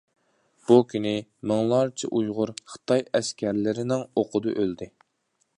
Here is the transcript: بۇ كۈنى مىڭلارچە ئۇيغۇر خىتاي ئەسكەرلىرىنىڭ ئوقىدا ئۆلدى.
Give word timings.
بۇ 0.69 0.77
كۈنى 0.93 1.11
مىڭلارچە 1.51 2.09
ئۇيغۇر 2.21 2.55
خىتاي 2.73 3.07
ئەسكەرلىرىنىڭ 3.21 4.05
ئوقىدا 4.23 4.57
ئۆلدى. 4.63 4.93